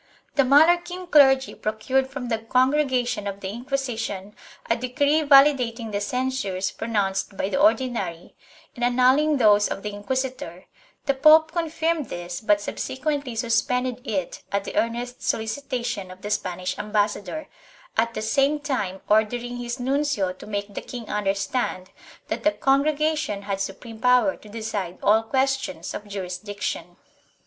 [0.33, 4.33] The Mallorquin clergy procured from the Congregation of the Inquisition
[4.67, 8.33] a decree validating the censures pronounced by the Ordinary
[8.75, 10.65] and annulling those of the inquisitor;
[11.05, 16.79] the pope confirmed this but subsequently suspended it at the earnest solicitation of the Spanish
[16.79, 17.47] ambassador,
[17.95, 21.91] at the same time ordering his nuncio to make the king understand
[22.27, 26.97] that the Con gregation had supreme power to decide all questions of jurisdic tion.